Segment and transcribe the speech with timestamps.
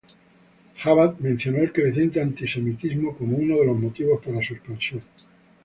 [0.81, 5.03] Jabad mencionó el creciente antisemitismo como uno de los motivos para su expansión.